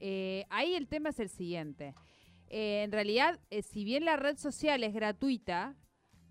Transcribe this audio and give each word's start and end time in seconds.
Eh, 0.00 0.44
ahí 0.50 0.74
el 0.74 0.88
tema 0.88 1.10
es 1.10 1.20
el 1.20 1.28
siguiente. 1.28 1.94
Eh, 2.48 2.82
en 2.84 2.92
realidad, 2.92 3.40
eh, 3.50 3.62
si 3.62 3.84
bien 3.84 4.04
la 4.04 4.16
red 4.16 4.36
social 4.36 4.84
es 4.84 4.94
gratuita, 4.94 5.74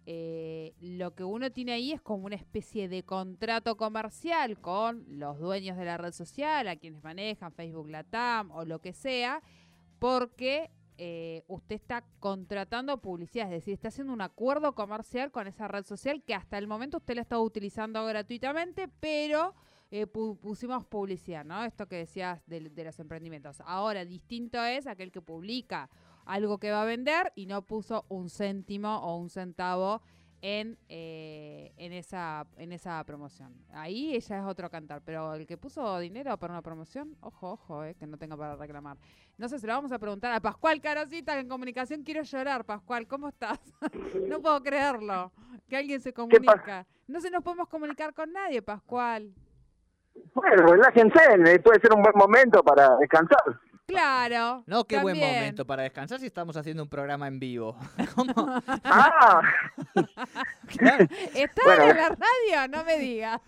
lo 0.07 1.15
que 1.15 1.23
uno 1.23 1.51
tiene 1.51 1.71
ahí 1.71 1.91
es 1.91 1.99
como 1.99 2.27
una 2.27 2.35
especie 2.35 2.87
de 2.87 3.01
contrato 3.01 3.75
comercial 3.75 4.61
con 4.61 5.03
los 5.07 5.39
dueños 5.39 5.77
de 5.77 5.85
la 5.85 5.97
red 5.97 6.11
social, 6.11 6.67
a 6.67 6.75
quienes 6.75 7.03
manejan 7.03 7.51
Facebook 7.51 7.89
Latam 7.89 8.51
o 8.51 8.65
lo 8.65 8.79
que 8.81 8.93
sea, 8.93 9.41
porque 9.97 10.69
usted 11.47 11.75
está 11.75 12.03
contratando 12.19 13.01
publicidad, 13.01 13.47
es 13.47 13.61
decir, 13.61 13.73
está 13.73 13.87
haciendo 13.87 14.13
un 14.13 14.21
acuerdo 14.21 14.75
comercial 14.75 15.31
con 15.31 15.47
esa 15.47 15.67
red 15.67 15.83
social 15.85 16.21
que 16.21 16.35
hasta 16.35 16.59
el 16.59 16.67
momento 16.67 16.97
usted 16.97 17.15
la 17.15 17.21
está 17.23 17.39
utilizando 17.39 18.05
gratuitamente, 18.05 18.87
pero 18.99 19.55
eh, 19.91 20.07
pu- 20.07 20.37
pusimos 20.39 20.85
publicidad, 20.85 21.45
¿no? 21.45 21.63
Esto 21.63 21.87
que 21.87 21.97
decías 21.97 22.41
de, 22.47 22.69
de 22.69 22.83
los 22.83 22.99
emprendimientos. 22.99 23.61
Ahora, 23.65 24.03
distinto 24.05 24.63
es 24.63 24.87
aquel 24.87 25.11
que 25.11 25.21
publica 25.21 25.89
algo 26.25 26.57
que 26.57 26.71
va 26.71 26.81
a 26.81 26.85
vender 26.85 27.31
y 27.35 27.45
no 27.45 27.61
puso 27.61 28.05
un 28.09 28.29
céntimo 28.29 28.97
o 28.97 29.17
un 29.17 29.29
centavo 29.29 30.01
en, 30.41 30.77
eh, 30.89 31.71
en, 31.77 31.91
esa, 31.93 32.45
en 32.57 32.71
esa 32.71 33.03
promoción. 33.03 33.53
Ahí 33.71 34.13
ella 34.15 34.39
es 34.39 34.45
otro 34.45 34.69
cantar, 34.69 35.01
pero 35.03 35.33
el 35.33 35.47
que 35.47 35.57
puso 35.57 35.97
dinero 35.99 36.37
para 36.37 36.53
una 36.53 36.61
promoción, 36.61 37.15
ojo, 37.21 37.51
ojo, 37.53 37.83
eh, 37.83 37.95
que 37.95 38.05
no 38.05 38.17
tenga 38.17 38.35
para 38.37 38.55
reclamar. 38.55 38.97
No 39.37 39.47
sé, 39.49 39.57
se 39.59 39.65
lo 39.65 39.73
vamos 39.73 39.91
a 39.91 39.97
preguntar 39.99 40.31
a 40.33 40.39
Pascual 40.39 40.81
Carosita 40.81 41.39
en 41.39 41.47
comunicación. 41.47 42.03
Quiero 42.03 42.21
llorar, 42.23 42.63
Pascual, 42.65 43.07
¿cómo 43.07 43.29
estás? 43.29 43.59
no 44.27 44.39
puedo 44.41 44.61
creerlo, 44.61 45.31
que 45.67 45.77
alguien 45.77 45.99
se 46.01 46.13
comunica. 46.13 46.85
No 47.07 47.21
se 47.21 47.29
nos 47.31 47.43
podemos 47.43 47.67
comunicar 47.67 48.13
con 48.13 48.31
nadie, 48.31 48.61
Pascual. 48.61 49.33
Bueno, 50.33 50.67
relájense, 50.67 51.19
eh, 51.45 51.59
puede 51.59 51.79
ser 51.79 51.93
un 51.93 52.01
buen 52.01 52.15
momento 52.15 52.61
para 52.63 52.95
descansar. 52.97 53.39
Claro. 53.87 54.63
No, 54.65 54.83
qué 54.85 54.97
buen 54.99 55.17
momento 55.19 55.65
para 55.65 55.83
descansar 55.83 56.19
si 56.19 56.25
estamos 56.25 56.57
haciendo 56.57 56.81
un 56.83 56.89
programa 56.89 57.27
en 57.27 57.39
vivo. 57.39 57.77
¿Cómo? 58.15 58.33
Ah, 58.83 59.41
Claro. 60.67 61.05
¿Estás 61.35 61.65
Bueno. 61.65 61.83
en 61.83 61.97
la 61.97 62.09
radio? 62.09 62.67
No 62.69 62.83
me 62.83 62.97
digas. 62.97 63.39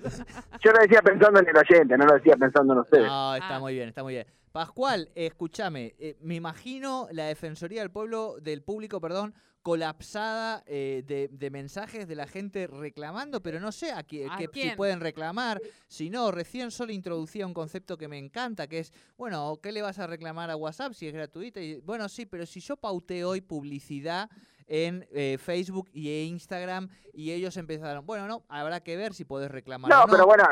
yo 0.62 0.72
lo 0.72 0.80
decía 0.80 1.02
pensando 1.02 1.40
en 1.40 1.48
el 1.50 1.58
oyente, 1.58 1.98
no 1.98 2.06
lo 2.06 2.14
decía 2.14 2.36
pensando 2.38 2.74
en 2.74 2.80
ustedes. 2.80 3.08
No, 3.08 3.36
está 3.36 3.56
Ah. 3.56 3.60
muy 3.60 3.74
bien, 3.74 3.90
está 3.90 4.04
muy 4.04 4.14
bien. 4.14 4.28
Pascual, 4.52 5.10
escúchame, 5.16 5.96
eh, 6.00 6.18
me 6.22 6.36
imagino 6.36 7.08
la 7.12 7.26
Defensoría 7.26 7.82
del 7.82 7.92
Pueblo, 7.92 8.36
del 8.42 8.64
Público, 8.64 9.00
perdón, 9.02 9.34
colapsada 9.68 10.64
eh, 10.66 11.04
de, 11.06 11.28
de 11.30 11.50
mensajes 11.50 12.08
de 12.08 12.16
la 12.16 12.26
gente 12.26 12.68
reclamando, 12.68 13.42
pero 13.44 13.60
no 13.60 13.74
sé 13.74 13.92
a, 13.92 14.02
qui- 14.08 14.26
¿A 14.32 14.38
qué- 14.38 14.46
si 14.46 14.50
quién? 14.62 14.78
pueden 14.78 15.02
reclamar. 15.02 15.62
Si 15.90 16.10
no, 16.10 16.32
recién 16.32 16.72
solo 16.72 16.94
introducía 16.94 17.46
un 17.46 17.54
concepto 17.54 17.98
que 17.98 18.08
me 18.08 18.18
encanta, 18.18 18.68
que 18.68 18.80
es, 18.80 18.94
bueno, 19.18 19.60
¿qué 19.62 19.74
le 19.74 19.82
vas 19.82 20.00
a 20.00 20.08
reclamar 20.08 20.50
a 20.50 20.56
WhatsApp 20.56 20.94
si 20.94 21.06
es 21.10 21.14
gratuita? 21.14 21.60
Y, 21.60 21.82
bueno, 21.82 22.08
sí, 22.08 22.26
pero 22.26 22.46
si 22.46 22.62
yo 22.62 22.78
pauté 22.78 23.26
hoy 23.26 23.42
publicidad 23.42 24.30
en 24.68 25.06
eh, 25.12 25.38
Facebook 25.38 25.90
y 25.92 26.08
e 26.12 26.24
Instagram 26.24 26.88
y 27.12 27.32
ellos 27.34 27.58
empezaron, 27.58 28.06
bueno, 28.06 28.26
no, 28.26 28.46
habrá 28.48 28.80
que 28.80 28.96
ver 28.96 29.14
si 29.14 29.26
podés 29.26 29.52
reclamar. 29.52 29.92
No, 29.92 30.04
o 30.06 30.08
pero 30.08 30.26
bueno, 30.26 30.46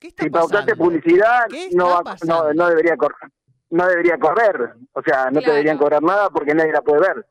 ¿Qué 0.00 0.08
está 0.08 0.24
si 0.24 0.30
pautaste 0.30 0.74
publicidad, 0.74 1.44
¿Qué 1.48 1.68
no, 1.74 2.02
no, 2.26 2.52
no 2.54 2.68
debería 2.68 2.96
correr. 2.96 3.30
No 3.70 3.86
debería 3.86 4.18
correr, 4.18 4.74
o 4.94 5.02
sea, 5.02 5.30
no 5.30 5.40
te 5.40 5.50
deberían 5.50 5.78
cobrar 5.78 6.02
nada 6.02 6.28
porque 6.30 6.54
nadie 6.54 6.72
la 6.72 6.82
puede 6.82 7.00
ver. 7.02 7.26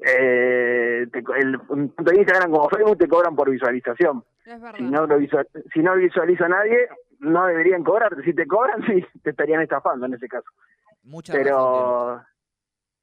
Eh, 0.00 1.06
te 1.12 1.18
el, 1.18 1.58
tanto 1.96 2.14
Instagram 2.14 2.50
como 2.52 2.68
Facebook 2.68 2.98
te 2.98 3.08
cobran 3.08 3.34
por 3.34 3.50
visualización. 3.50 4.24
Es. 4.44 4.60
Si 4.76 4.84
no, 4.84 5.06
lo 5.06 5.18
visual- 5.18 5.48
si 5.74 5.80
no 5.80 5.96
visualiza 5.96 6.48
nadie, 6.48 6.88
no 7.18 7.46
deberían 7.46 7.82
cobrarte. 7.82 8.22
Si 8.22 8.32
te 8.32 8.46
cobran, 8.46 8.80
sí, 8.86 9.04
te 9.22 9.30
estarían 9.30 9.60
estafando 9.60 10.06
en 10.06 10.14
ese 10.14 10.28
caso. 10.28 10.48
Razón 11.04 11.22
pero 11.32 12.22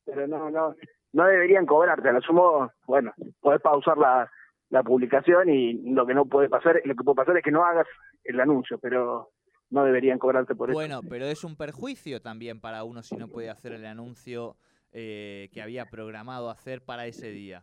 pero 0.06 0.28
no 0.28 0.50
no 0.52 0.76
no 1.14 1.26
deberían 1.26 1.66
cobrarte 1.66 2.10
a 2.10 2.12
lo 2.12 2.22
sumo 2.22 2.72
bueno 2.86 3.14
podés 3.42 3.62
pausar 3.62 3.98
la, 3.98 4.30
la 4.70 4.84
publicación 4.84 5.50
y 5.50 5.92
lo 5.92 6.06
que 6.06 6.14
no 6.14 6.26
puede 6.26 6.48
pasar 6.48 6.80
lo 6.86 6.94
que 6.96 7.04
puede 7.04 7.16
pasar 7.16 7.38
es 7.38 7.44
que 7.44 7.52
no 7.52 7.66
hagas 7.66 7.88
el 8.24 8.40
anuncio 8.40 8.78
pero 8.78 9.32
no 9.72 9.84
deberían 9.84 10.20
cobrarte 10.20 10.54
por 10.54 10.70
eso 10.70 10.78
Bueno, 10.78 11.02
pero 11.10 11.26
es 11.26 11.44
un 11.44 11.56
perjuicio 11.56 12.22
también 12.22 12.60
para 12.60 12.84
uno 12.84 13.02
si 13.02 13.16
no 13.16 13.28
puede 13.28 13.50
hacer 13.50 13.72
el 13.72 13.86
anuncio 13.88 14.56
eh, 14.98 15.50
que 15.52 15.62
había 15.62 15.86
programado 15.88 16.50
hacer 16.50 16.82
para 16.82 17.06
ese 17.06 17.30
día. 17.30 17.62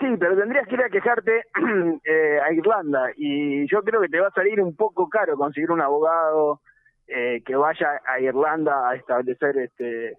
sí 0.00 0.06
pero 0.18 0.36
tendrías 0.36 0.66
que 0.66 0.74
ir 0.74 0.82
a 0.82 0.90
quejarte 0.90 1.44
eh, 2.04 2.40
a 2.40 2.52
Irlanda 2.52 3.10
y 3.16 3.68
yo 3.70 3.82
creo 3.82 4.00
que 4.00 4.08
te 4.08 4.18
va 4.20 4.28
a 4.28 4.32
salir 4.32 4.60
un 4.60 4.74
poco 4.74 5.08
caro 5.08 5.36
conseguir 5.36 5.70
un 5.70 5.80
abogado 5.80 6.60
eh, 7.06 7.42
que 7.44 7.54
vaya 7.54 8.00
a 8.06 8.18
Irlanda 8.20 8.88
a 8.90 8.96
establecer 8.96 9.56
este 9.58 10.18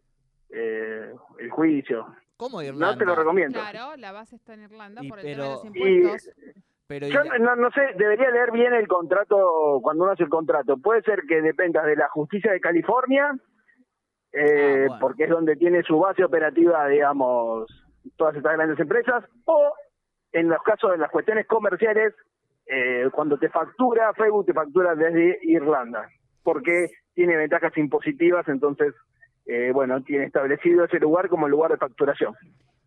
eh, 0.52 1.12
el 1.40 1.50
juicio 1.50 2.06
¿Cómo 2.38 2.62
Irlanda? 2.62 2.92
no 2.94 2.98
te 2.98 3.06
lo 3.06 3.16
recomiendo 3.16 3.60
Claro, 3.60 3.98
la 3.98 4.12
base 4.14 4.36
está 4.38 4.54
en 4.54 4.62
Irlanda 4.64 5.02
Y 5.04 5.10
por 5.10 5.20
el 5.20 5.26
tema 5.26 5.44
de 5.44 5.50
los 5.50 5.62
pero- 5.74 5.88
impuestos. 5.88 6.34
Pero 6.86 7.08
y 7.08 7.12
Yo 7.12 7.24
la- 7.24 7.40
no, 7.40 7.56
no 7.56 7.72
sé, 7.72 7.82
debería 7.98 8.30
leer 8.30 8.52
bien 8.52 8.74
el 8.74 8.88
contrato 8.88 9.80
cuando 9.82 10.04
uno 10.04 10.12
hace 10.12 10.24
el 10.24 10.30
contrato. 10.30 10.78
Puede 10.78 11.02
ser 11.04 11.22
que 11.28 11.42
dependa 11.42 11.82
de 11.84 11.96
la 11.96 12.10
justicia 12.10 12.52
de 12.52 12.60
California, 12.60 13.34
eh, 14.34 14.86
Ah, 14.86 14.88
bueno. 14.88 14.98
porque 15.00 15.24
es 15.26 15.30
donde 15.30 15.56
tiene 15.56 15.84
su 15.84 16.00
base 16.00 16.24
operativa, 16.24 16.88
digamos, 16.88 17.68
todas 18.18 18.36
estas 18.36 18.54
grandes 18.54 18.80
empresas, 18.80 19.24
o 19.46 19.74
en 20.32 20.50
los 20.50 20.62
casos 20.64 20.92
de 20.92 20.98
las 20.98 21.12
cuestiones 21.12 21.46
comerciales, 21.48 22.14
eh, 22.66 23.10
cuando 23.12 23.38
te 23.38 23.50
factura, 23.50 24.14
Facebook 24.14 24.46
te 24.48 24.54
factura 24.54 24.96
desde 24.96 25.38
Irlanda, 25.44 26.10
porque 26.44 26.90
tiene 27.14 27.38
ventajas 27.38 27.78
impositivas, 27.78 28.48
entonces, 28.48 28.94
eh, 29.46 29.72
bueno, 29.74 30.02
tiene 30.02 30.26
establecido 30.26 30.86
ese 30.86 31.00
lugar 31.00 31.30
como 31.30 31.48
lugar 31.48 31.72
de 31.72 31.78
facturación. 31.78 32.34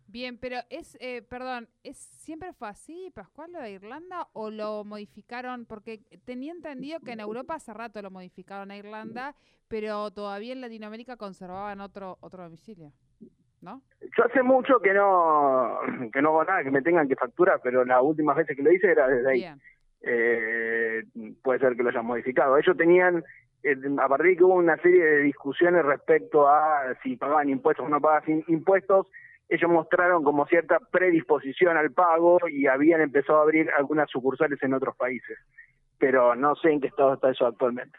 Bien, 0.09 0.37
pero 0.37 0.57
es, 0.69 0.97
eh, 1.01 1.21
perdón, 1.21 1.67
¿es 1.83 1.97
siempre 1.97 2.53
fue 2.53 2.69
así, 2.69 3.11
Pascual, 3.13 3.51
lo 3.51 3.59
de 3.59 3.71
Irlanda 3.71 4.27
o 4.33 4.49
lo 4.49 4.85
modificaron? 4.85 5.65
Porque 5.65 5.99
tenía 6.25 6.53
entendido 6.53 6.99
que 7.01 7.11
en 7.11 7.19
Europa 7.19 7.55
hace 7.55 7.73
rato 7.73 8.01
lo 8.01 8.09
modificaron 8.09 8.71
a 8.71 8.77
Irlanda, 8.77 9.35
pero 9.67 10.09
todavía 10.11 10.53
en 10.53 10.61
Latinoamérica 10.61 11.17
conservaban 11.17 11.81
otro 11.81 12.17
otro 12.21 12.43
domicilio, 12.43 12.93
¿no? 13.61 13.81
Yo 14.17 14.23
hace 14.23 14.41
mucho 14.43 14.79
que 14.79 14.93
no 14.93 15.79
que 16.13 16.21
no 16.21 16.29
hago 16.29 16.45
nada, 16.45 16.63
que 16.63 16.71
me 16.71 16.81
tengan 16.81 17.09
que 17.09 17.15
facturar, 17.17 17.59
pero 17.61 17.83
las 17.83 18.01
últimas 18.01 18.37
veces 18.37 18.55
que 18.55 18.63
lo 18.63 18.71
hice 18.71 18.91
era 18.91 19.07
desde 19.07 19.29
ahí. 19.29 19.39
Bien, 19.39 19.61
Eh, 20.01 21.03
puede 21.43 21.59
ser 21.59 21.75
que 21.75 21.83
lo 21.83 21.89
hayan 21.89 22.05
modificado. 22.05 22.55
Ellos 22.55 22.77
tenían, 22.77 23.25
eh, 23.63 23.75
a 23.99 24.07
partir 24.07 24.27
de 24.27 24.37
que 24.37 24.43
hubo 24.43 24.53
una 24.53 24.77
serie 24.77 25.03
de 25.03 25.21
discusiones 25.23 25.83
respecto 25.83 26.47
a 26.47 26.95
si 27.03 27.17
pagaban 27.17 27.49
impuestos 27.49 27.85
o 27.85 27.89
no 27.89 27.99
pagaban 27.99 28.43
impuestos, 28.47 29.07
ellos 29.49 29.69
mostraron 29.69 30.23
como 30.23 30.45
cierta 30.45 30.79
predisposición 30.91 31.77
al 31.77 31.91
pago 31.91 32.39
y 32.49 32.67
habían 32.67 33.01
empezado 33.01 33.39
a 33.39 33.43
abrir 33.43 33.69
algunas 33.77 34.09
sucursales 34.09 34.61
en 34.61 34.73
otros 34.73 34.95
países. 34.95 35.37
Pero 35.97 36.35
no 36.35 36.55
sé 36.55 36.71
en 36.71 36.81
qué 36.81 36.87
estado 36.87 37.13
está 37.13 37.31
eso 37.31 37.45
actualmente. 37.45 37.97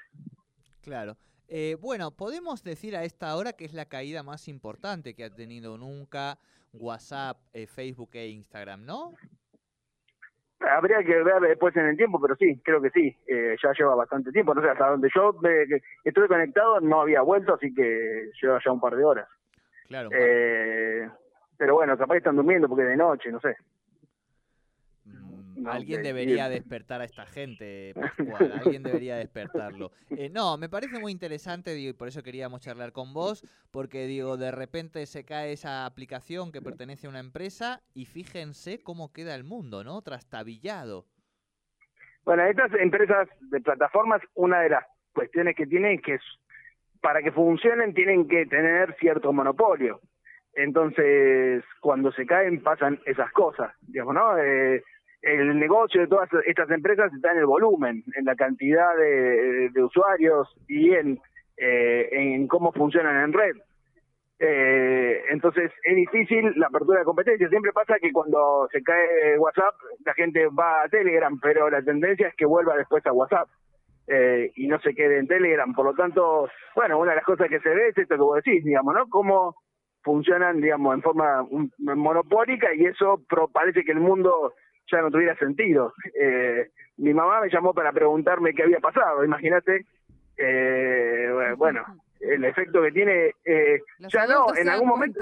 Claro. 0.82 1.16
Eh, 1.48 1.76
bueno, 1.80 2.10
podemos 2.10 2.62
decir 2.62 2.94
a 2.94 3.04
esta 3.04 3.34
hora 3.34 3.54
que 3.54 3.64
es 3.64 3.72
la 3.72 3.86
caída 3.86 4.22
más 4.22 4.48
importante 4.48 5.14
que 5.14 5.24
ha 5.24 5.30
tenido 5.30 5.78
nunca 5.78 6.38
WhatsApp, 6.74 7.38
eh, 7.54 7.66
Facebook 7.66 8.10
e 8.12 8.28
Instagram, 8.28 8.84
¿no? 8.84 9.14
Habría 10.60 10.98
que 11.04 11.22
ver 11.22 11.40
después 11.40 11.74
en 11.76 11.86
el 11.86 11.96
tiempo, 11.96 12.20
pero 12.20 12.34
sí, 12.36 12.60
creo 12.64 12.82
que 12.82 12.90
sí. 12.90 13.16
Eh, 13.26 13.56
ya 13.62 13.72
lleva 13.78 13.94
bastante 13.94 14.32
tiempo. 14.32 14.54
No 14.54 14.60
sé, 14.60 14.68
hasta 14.68 14.88
donde 14.88 15.08
yo 15.14 15.34
eh, 15.48 15.80
estuve 16.04 16.26
conectado 16.26 16.80
no 16.80 17.00
había 17.00 17.22
vuelto, 17.22 17.54
así 17.54 17.72
que 17.72 18.30
lleva 18.42 18.60
ya 18.64 18.72
un 18.72 18.80
par 18.80 18.96
de 18.96 19.04
horas. 19.04 19.28
Claro. 19.86 20.10
Eh, 20.12 21.08
pero 21.58 21.74
bueno, 21.74 21.98
capaz 21.98 22.16
están 22.16 22.36
durmiendo 22.36 22.68
porque 22.68 22.84
es 22.84 22.90
de 22.90 22.96
noche, 22.96 23.30
no 23.30 23.40
sé. 23.40 23.56
Mm, 25.04 25.62
no, 25.64 25.72
alguien 25.72 26.02
debería 26.04 26.48
despertar 26.48 27.00
a 27.00 27.04
esta 27.04 27.26
gente, 27.26 27.92
Pascual. 28.00 28.52
Alguien 28.64 28.84
debería 28.84 29.16
despertarlo. 29.16 29.90
Eh, 30.10 30.30
no, 30.30 30.56
me 30.56 30.68
parece 30.68 31.00
muy 31.00 31.10
interesante, 31.10 31.74
digo, 31.74 31.90
y 31.90 31.94
por 31.94 32.06
eso 32.06 32.22
queríamos 32.22 32.60
charlar 32.60 32.92
con 32.92 33.12
vos, 33.12 33.44
porque 33.72 34.06
digo, 34.06 34.36
de 34.36 34.52
repente 34.52 35.04
se 35.06 35.24
cae 35.24 35.52
esa 35.52 35.84
aplicación 35.84 36.52
que 36.52 36.62
pertenece 36.62 37.08
a 37.08 37.10
una 37.10 37.20
empresa 37.20 37.82
y 37.92 38.06
fíjense 38.06 38.80
cómo 38.80 39.12
queda 39.12 39.34
el 39.34 39.42
mundo, 39.42 39.82
¿no? 39.82 40.00
Trastabillado. 40.00 41.06
Bueno, 42.24 42.44
estas 42.44 42.72
empresas 42.74 43.28
de 43.40 43.60
plataformas, 43.60 44.22
una 44.34 44.60
de 44.60 44.68
las 44.68 44.84
cuestiones 45.12 45.56
que 45.56 45.66
tienen 45.66 45.96
es 45.96 46.02
que 46.02 46.18
para 47.00 47.22
que 47.22 47.32
funcionen 47.32 47.94
tienen 47.94 48.28
que 48.28 48.46
tener 48.46 48.94
cierto 49.00 49.32
monopolio. 49.32 50.00
Entonces, 50.58 51.62
cuando 51.80 52.10
se 52.10 52.26
caen 52.26 52.60
pasan 52.62 52.98
esas 53.06 53.30
cosas, 53.32 53.72
digamos, 53.86 54.14
¿no? 54.14 54.36
Eh, 54.38 54.82
el 55.22 55.58
negocio 55.58 56.00
de 56.00 56.08
todas 56.08 56.28
estas 56.46 56.68
empresas 56.70 57.12
está 57.14 57.30
en 57.32 57.38
el 57.38 57.46
volumen, 57.46 58.02
en 58.16 58.24
la 58.24 58.34
cantidad 58.34 58.96
de, 58.96 59.70
de 59.70 59.82
usuarios 59.84 60.48
y 60.66 60.92
en, 60.94 61.18
eh, 61.56 62.08
en 62.10 62.48
cómo 62.48 62.72
funcionan 62.72 63.24
en 63.24 63.32
red. 63.32 63.56
Eh, 64.40 65.22
entonces 65.30 65.70
es 65.84 65.96
difícil 65.96 66.52
la 66.56 66.66
apertura 66.66 66.98
de 67.00 67.04
competencia. 67.04 67.48
Siempre 67.48 67.72
pasa 67.72 67.94
que 68.00 68.12
cuando 68.12 68.68
se 68.72 68.82
cae 68.82 69.38
WhatsApp, 69.38 69.74
la 70.04 70.14
gente 70.14 70.46
va 70.48 70.82
a 70.82 70.88
Telegram, 70.88 71.38
pero 71.40 71.70
la 71.70 71.82
tendencia 71.82 72.28
es 72.28 72.34
que 72.36 72.46
vuelva 72.46 72.76
después 72.76 73.06
a 73.06 73.12
WhatsApp. 73.12 73.48
eh, 74.08 74.50
y 74.56 74.66
no 74.66 74.80
se 74.80 74.94
quede 74.94 75.18
en 75.18 75.26
Telegram. 75.26 75.72
Por 75.74 75.84
lo 75.84 75.94
tanto, 75.94 76.48
bueno, 76.74 76.98
una 76.98 77.10
de 77.12 77.16
las 77.16 77.24
cosas 77.24 77.48
que 77.48 77.60
se 77.60 77.68
ve 77.68 77.88
es 77.88 77.98
esto 77.98 78.16
que 78.16 78.20
vos 78.22 78.42
decís, 78.42 78.64
digamos, 78.64 78.94
¿no? 78.94 79.06
Cómo 79.08 79.54
funcionan, 80.08 80.62
digamos, 80.62 80.94
en 80.94 81.02
forma 81.02 81.46
monopólica 81.76 82.74
y 82.74 82.86
eso 82.86 83.20
parece 83.52 83.84
que 83.84 83.92
el 83.92 84.00
mundo 84.00 84.54
ya 84.90 85.02
no 85.02 85.10
tuviera 85.10 85.36
sentido. 85.36 85.92
Eh, 86.18 86.70
mi 86.96 87.12
mamá 87.12 87.42
me 87.42 87.50
llamó 87.50 87.74
para 87.74 87.92
preguntarme 87.92 88.54
qué 88.54 88.62
había 88.62 88.80
pasado, 88.80 89.22
imagínate. 89.22 89.84
Eh, 90.38 91.28
bueno, 91.58 91.84
el 92.20 92.42
efecto 92.42 92.80
que 92.80 92.90
tiene, 92.90 93.32
eh, 93.44 93.82
ya 93.98 94.26
no, 94.26 94.46
en 94.56 94.70
algún 94.70 94.88
momento... 94.88 95.20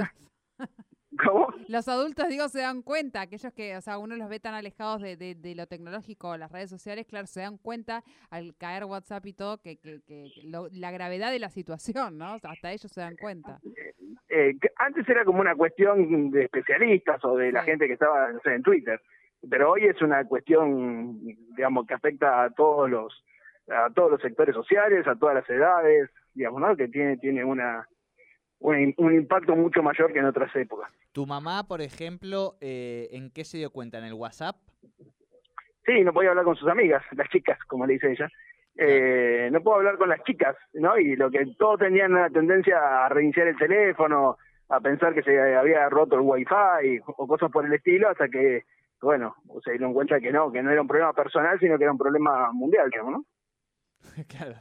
¿Cómo? 1.24 1.48
Los 1.68 1.88
adultos, 1.88 2.28
digo, 2.28 2.48
se 2.48 2.60
dan 2.60 2.82
cuenta, 2.82 3.22
aquellos 3.22 3.52
que, 3.54 3.76
o 3.76 3.80
sea, 3.80 3.96
uno 3.96 4.16
los 4.16 4.28
ve 4.28 4.38
tan 4.38 4.54
alejados 4.54 5.00
de, 5.00 5.16
de, 5.16 5.54
lo 5.54 5.66
tecnológico, 5.66 6.36
las 6.36 6.52
redes 6.52 6.68
sociales, 6.68 7.06
claro, 7.06 7.26
se 7.26 7.40
dan 7.40 7.56
cuenta 7.56 8.04
al 8.28 8.54
caer 8.56 8.84
WhatsApp 8.84 9.24
y 9.24 9.32
todo 9.32 9.56
que, 9.58 9.78
que, 9.78 10.02
que 10.06 10.30
la 10.72 10.90
gravedad 10.90 11.30
de 11.30 11.38
la 11.38 11.48
situación, 11.48 12.18
¿no? 12.18 12.38
hasta 12.42 12.72
ellos 12.72 12.92
se 12.92 13.00
dan 13.00 13.16
cuenta. 13.16 13.60
Eh, 14.28 14.56
antes 14.76 15.08
era 15.08 15.24
como 15.24 15.40
una 15.40 15.54
cuestión 15.54 16.30
de 16.30 16.44
especialistas 16.44 17.24
o 17.24 17.36
de 17.36 17.52
la 17.52 17.62
gente 17.62 17.86
que 17.86 17.92
estaba 17.92 18.30
en 18.44 18.62
Twitter, 18.62 19.00
pero 19.48 19.72
hoy 19.72 19.84
es 19.84 20.00
una 20.02 20.24
cuestión, 20.24 21.20
digamos, 21.56 21.86
que 21.86 21.94
afecta 21.94 22.42
a 22.42 22.50
todos 22.50 22.90
los 22.90 23.24
a 23.68 23.90
todos 23.90 24.12
los 24.12 24.20
sectores 24.20 24.54
sociales, 24.54 25.06
a 25.06 25.16
todas 25.16 25.34
las 25.34 25.50
edades, 25.50 26.10
digamos, 26.34 26.60
¿no? 26.60 26.76
Que 26.76 26.88
tiene 26.88 27.16
tiene 27.18 27.44
una 27.44 27.86
un, 28.58 28.94
un 28.96 29.14
impacto 29.14 29.54
mucho 29.54 29.82
mayor 29.82 30.12
que 30.12 30.18
en 30.18 30.26
otras 30.26 30.54
épocas. 30.56 30.90
¿Tu 31.12 31.26
mamá, 31.26 31.66
por 31.68 31.80
ejemplo, 31.80 32.56
eh, 32.60 33.08
en 33.12 33.30
qué 33.30 33.44
se 33.44 33.58
dio 33.58 33.70
cuenta? 33.70 33.98
¿En 33.98 34.04
el 34.04 34.14
WhatsApp? 34.14 34.56
Sí, 35.86 36.02
no 36.02 36.12
podía 36.12 36.30
hablar 36.30 36.44
con 36.44 36.56
sus 36.56 36.68
amigas, 36.68 37.02
las 37.12 37.28
chicas, 37.28 37.58
como 37.68 37.86
le 37.86 37.94
dice 37.94 38.10
ella. 38.10 38.28
Eh, 38.78 39.48
no 39.50 39.62
puedo 39.62 39.78
hablar 39.78 39.96
con 39.96 40.08
las 40.08 40.22
chicas, 40.24 40.56
¿no? 40.74 40.98
Y 40.98 41.16
lo 41.16 41.30
que 41.30 41.46
todos 41.58 41.78
tenían 41.78 42.12
la 42.12 42.28
tendencia 42.28 43.06
a 43.06 43.08
reiniciar 43.08 43.48
el 43.48 43.56
teléfono, 43.56 44.36
a 44.68 44.80
pensar 44.80 45.14
que 45.14 45.22
se 45.22 45.56
había 45.56 45.88
roto 45.88 46.16
el 46.16 46.22
wifi 46.22 47.00
o 47.06 47.26
cosas 47.26 47.50
por 47.50 47.64
el 47.64 47.72
estilo, 47.72 48.10
hasta 48.10 48.28
que, 48.28 48.64
bueno, 49.00 49.34
se 49.64 49.72
dieron 49.72 49.94
cuenta 49.94 50.20
que 50.20 50.30
no, 50.30 50.52
que 50.52 50.62
no 50.62 50.70
era 50.70 50.82
un 50.82 50.88
problema 50.88 51.12
personal, 51.12 51.58
sino 51.58 51.78
que 51.78 51.84
era 51.84 51.92
un 51.92 51.98
problema 51.98 52.52
mundial, 52.52 52.90
digamos, 52.90 53.12
¿no? 53.12 53.24
claro, 54.28 54.56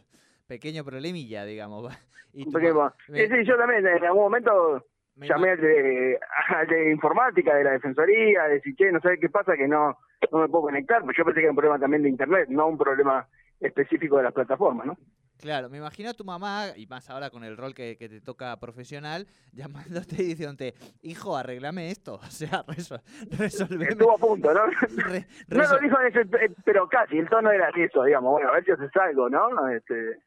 pequeño 0.47 0.85
problemilla, 0.85 1.43
digamos. 1.43 1.93
¿Y 2.33 2.43
sí, 2.43 3.45
yo 3.45 3.57
también 3.57 3.85
en 3.87 4.03
algún 4.03 4.23
momento 4.23 4.85
llamé 5.15 5.51
al 5.51 5.61
de, 5.61 6.19
de, 6.67 6.91
informática, 6.91 7.55
de 7.55 7.63
la 7.63 7.71
defensoría, 7.71 8.43
de 8.43 8.55
decir, 8.55 8.75
che, 8.75 8.91
no 8.91 8.99
sé 8.99 9.17
qué 9.19 9.29
pasa, 9.29 9.55
que 9.55 9.69
no, 9.69 9.97
no 10.31 10.39
me 10.39 10.49
puedo 10.49 10.65
conectar, 10.65 11.01
pero 11.01 11.13
yo 11.17 11.23
pensé 11.23 11.39
que 11.39 11.45
era 11.45 11.51
un 11.51 11.55
problema 11.55 11.79
también 11.79 12.03
de 12.03 12.09
internet, 12.09 12.49
no 12.49 12.67
un 12.67 12.77
problema 12.77 13.25
específico 13.65 14.17
de 14.17 14.23
las 14.23 14.33
plataformas, 14.33 14.87
¿no? 14.87 14.97
Claro, 15.39 15.69
me 15.69 15.77
imagino 15.77 16.09
a 16.09 16.13
tu 16.13 16.23
mamá, 16.23 16.67
y 16.75 16.87
más 16.87 17.09
ahora 17.09 17.29
con 17.29 17.43
el 17.43 17.57
rol 17.57 17.73
que, 17.73 17.95
te 17.95 18.21
toca 18.21 18.57
profesional, 18.59 19.27
llamándote 19.53 20.15
y 20.21 20.27
diciéndote, 20.27 20.73
hijo, 21.01 21.35
arreglame 21.35 21.91
esto, 21.91 22.15
o 22.23 22.31
sea, 22.31 22.63
resol 22.67 23.01
resolveme. 23.37 23.89
Estuvo 23.89 24.13
a 24.13 24.17
punto, 24.17 24.53
¿no? 24.53 24.65
no 25.47 25.63
lo 25.63 25.79
dijo 25.79 25.99
en 25.99 26.07
ese, 26.07 26.25
pero 26.63 26.87
casi, 26.87 27.17
el 27.17 27.29
tono 27.29 27.51
era 27.51 27.69
eso, 27.75 28.03
digamos, 28.03 28.31
bueno, 28.31 28.49
a 28.49 28.53
ver 28.53 28.65
si 28.65 28.71
haces 28.71 28.95
algo, 28.95 29.29
¿no? 29.29 29.67
Este, 29.69 30.19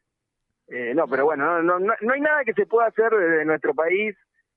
eh, 0.69 0.93
no, 0.95 1.09
pero 1.09 1.25
bueno, 1.25 1.63
no, 1.63 1.79
no, 1.79 1.95
no 2.01 2.13
hay 2.13 2.21
nada 2.21 2.45
que 2.45 2.53
se 2.53 2.67
pueda 2.67 2.89
hacer 2.89 3.11
desde 3.11 3.45
nuestro 3.45 3.75
país, 3.75 4.15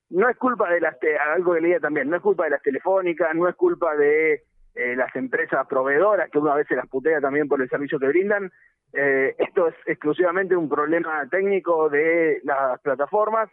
no 0.09 0.27
es 0.27 0.37
culpa 0.37 0.69
de 0.69 0.81
las, 0.81 0.97
algo 1.33 1.53
que 1.53 1.61
leía 1.61 1.79
también, 1.79 2.09
no 2.09 2.17
es 2.17 2.21
culpa 2.21 2.43
de 2.43 2.49
las 2.49 2.61
telefónicas, 2.61 3.33
no 3.33 3.47
es 3.47 3.55
culpa 3.55 3.95
de 3.95 4.43
eh, 4.75 4.95
las 4.95 5.15
empresas 5.15 5.67
proveedoras, 5.67 6.29
que 6.29 6.39
una 6.39 6.55
vez 6.55 6.67
se 6.67 6.75
las 6.75 6.87
putea 6.87 7.19
también 7.19 7.47
por 7.47 7.61
el 7.61 7.69
servicio 7.69 7.99
que 7.99 8.07
brindan, 8.07 8.51
eh, 8.93 9.35
esto 9.37 9.67
es 9.67 9.75
exclusivamente 9.85 10.55
un 10.55 10.69
problema 10.69 11.27
técnico 11.29 11.89
de 11.89 12.39
las 12.43 12.79
plataformas 12.81 13.49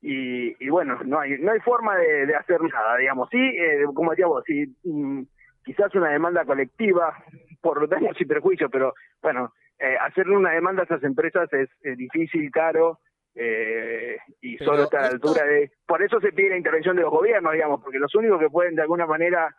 y, 0.00 0.54
y 0.64 0.68
bueno, 0.68 0.98
no 1.04 1.18
hay 1.18 1.38
no 1.38 1.52
hay 1.52 1.60
forma 1.60 1.96
de, 1.96 2.26
de 2.26 2.36
hacer 2.36 2.60
nada, 2.62 2.96
digamos. 2.98 3.28
Sí, 3.30 3.38
eh, 3.38 3.84
como 3.94 4.10
decía 4.10 4.26
vos, 4.26 4.44
sí, 4.46 4.66
mm, 4.84 5.22
quizás 5.64 5.94
una 5.94 6.10
demanda 6.10 6.44
colectiva 6.44 7.16
por 7.60 7.88
daños 7.88 8.14
y 8.20 8.24
perjuicios, 8.24 8.70
pero 8.70 8.94
bueno, 9.22 9.52
eh, 9.78 9.96
hacerle 10.00 10.36
una 10.36 10.52
demanda 10.52 10.82
a 10.82 10.84
esas 10.84 11.02
empresas 11.02 11.48
es, 11.52 11.68
difícil, 11.96 12.50
caro, 12.50 13.00
eh, 13.34 14.18
y 14.40 14.56
solo 14.58 14.84
está 14.84 14.98
a 14.98 15.02
la 15.02 15.08
altura 15.08 15.44
de... 15.44 15.72
Por 15.86 16.02
eso 16.02 16.20
se 16.20 16.32
pide 16.32 16.50
la 16.50 16.56
intervención 16.56 16.94
de 16.94 17.02
los 17.02 17.10
gobiernos, 17.10 17.52
digamos, 17.52 17.82
porque 17.82 17.98
los 17.98 18.14
únicos 18.14 18.38
que 18.38 18.50
pueden 18.50 18.76
de 18.76 18.82
alguna 18.82 19.06
manera 19.06 19.54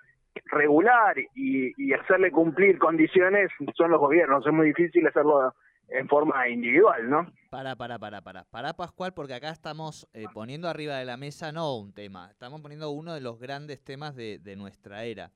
regular 0.45 1.15
y, 1.35 1.93
hacerle 1.93 2.31
cumplir 2.31 2.77
condiciones 2.77 3.49
son 3.75 3.91
los 3.91 3.99
gobiernos. 3.99 4.45
Es 4.45 4.53
muy 4.53 4.67
difícil 4.67 5.07
hacerlo 5.07 5.53
en 5.87 6.07
forma 6.07 6.47
individual, 6.49 7.09
¿no? 7.09 7.31
Para, 7.49 7.75
para, 7.75 7.99
para, 7.99 8.21
para. 8.21 8.43
Para, 8.45 8.73
Pascual, 8.73 9.13
porque 9.13 9.33
acá 9.33 9.49
estamos 9.49 10.07
eh, 10.13 10.25
poniendo 10.33 10.67
arriba 10.67 10.97
de 10.97 11.05
la 11.05 11.17
mesa 11.17 11.51
no 11.51 11.77
un 11.77 11.93
tema, 11.93 12.29
estamos 12.31 12.61
poniendo 12.61 12.89
uno 12.89 13.13
de 13.13 13.21
los 13.21 13.39
grandes 13.39 13.83
temas 13.83 14.15
de, 14.15 14.55
nuestra 14.57 15.03
era. 15.03 15.31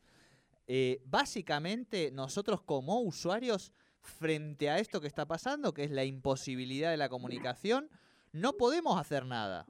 Eh, 0.67 1.01
básicamente, 1.05 2.11
nosotros 2.11 2.61
como 2.61 2.99
usuarios, 3.01 3.73
frente 4.01 4.69
a 4.69 4.77
esto 4.77 5.01
que 5.01 5.07
está 5.07 5.25
pasando, 5.25 5.73
que 5.73 5.83
es 5.83 5.91
la 5.91 6.03
imposibilidad 6.03 6.91
de 6.91 6.97
la 6.97 7.09
comunicación, 7.09 7.89
no 8.31 8.53
podemos 8.53 8.99
hacer 8.99 9.25
nada. 9.25 9.65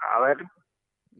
A 0.00 0.20
ver, 0.20 0.38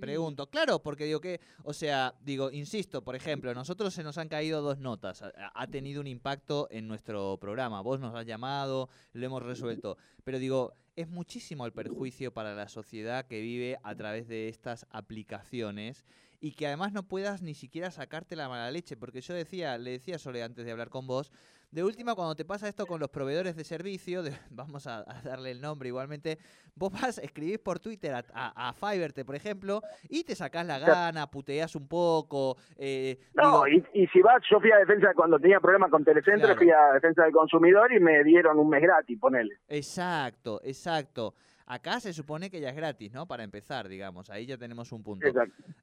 Pregunto, 0.01 0.49
claro, 0.49 0.83
porque 0.83 1.05
digo 1.05 1.21
que, 1.21 1.41
o 1.63 1.73
sea, 1.73 2.15
digo, 2.23 2.51
insisto, 2.51 3.03
por 3.05 3.15
ejemplo, 3.15 3.53
nosotros 3.55 3.93
se 3.93 4.03
nos 4.03 4.19
han 4.19 4.29
caído 4.29 4.63
dos 4.63 4.79
notas, 4.79 5.23
ha, 5.23 5.67
tenido 5.67 6.01
un 6.01 6.07
impacto 6.07 6.69
en 6.71 6.89
nuestro 6.89 7.39
programa, 7.39 7.81
vos 7.83 8.01
nos 8.01 8.15
has 8.15 8.27
llamado, 8.27 8.89
lo 9.13 9.27
hemos 9.27 9.43
resuelto, 9.43 9.99
pero 10.25 10.39
digo, 10.39 10.75
es 10.97 11.09
muchísimo 11.09 11.67
el 11.67 11.73
perjuicio 11.73 12.33
para 12.33 12.55
la 12.55 12.69
sociedad 12.69 13.27
que 13.27 13.41
vive 13.41 13.79
a 13.83 13.95
través 13.95 14.27
de 14.27 14.49
estas 14.49 14.87
aplicaciones 14.91 16.05
y 16.41 16.53
que 16.53 16.67
además 16.67 16.93
no 16.93 17.07
puedas 17.07 17.43
ni 17.43 17.55
siquiera 17.55 17.91
sacarte 17.91 18.35
la 18.35 18.49
mala 18.49 18.71
leche, 18.71 18.97
porque 18.97 19.21
yo 19.21 19.35
decía, 19.35 19.77
le 19.79 19.93
decía 19.93 20.19
Sole 20.19 20.43
antes 20.43 20.65
de 20.65 20.73
hablar 20.73 20.89
con 20.89 21.07
vos, 21.07 21.31
de 21.71 21.85
última, 21.85 22.15
cuando 22.15 22.35
te 22.35 22.45
pasa 22.45 22.69
esto 22.69 22.87
con 22.87 22.99
los 22.99 23.11
proveedores 23.11 23.55
de 23.57 23.65
servicio, 23.65 24.23
vamos 24.51 24.87
a, 24.87 25.05
darle 25.25 25.53
el 25.53 25.61
nombre 25.61 25.89
igualmente, 25.89 26.39
vos 26.75 26.93
vas, 26.93 27.19
escribís 27.19 27.59
por 27.59 27.79
Twitter 27.79 28.15
a, 28.15 28.25
a, 28.35 29.25
por 29.25 29.35
ejemplo, 29.35 29.83
y 30.09 30.25
te 30.25 30.35
sacás 30.35 30.67
la 30.67 30.79
gana, 30.79 31.31
puteas 31.31 31.75
un 31.77 31.87
poco. 31.87 32.57
Eh, 32.77 33.19
no, 33.35 33.67
y, 33.67 34.07
si 34.09 34.21
vas, 34.21 34.43
yo 34.51 34.61
fui 34.61 34.73
a 34.73 34.79
defensa 34.79 35.13
cuando 35.15 35.39
tenía 35.39 35.61
problemas 35.61 35.91
con 35.91 36.05
Telecentro, 36.05 36.57
fui 36.57 36.71
a 36.71 36.93
defensa 36.95 37.23
del 37.25 37.33
consumidor 37.33 37.93
y 37.93 38.01
me 38.01 38.25
dieron 38.25 38.59
un 38.59 38.69
mes 38.69 38.83
gratis, 38.83 39.19
ponele. 39.19 39.59
Exacto, 39.69 40.61
exacto. 40.65 41.35
Acá 41.73 42.01
se 42.01 42.13
supone 42.13 42.51
que 42.51 42.61
ya 42.61 42.71
es 42.71 42.75
gratis, 42.75 43.13
¿no? 43.13 43.29
Para 43.29 43.45
empezar, 43.45 43.89
digamos, 43.89 44.29
ahí 44.29 44.45
ya 44.45 44.59
tenemos 44.59 44.91
un 44.91 45.05
punto. 45.05 45.29